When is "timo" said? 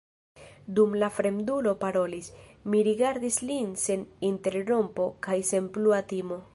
6.15-6.45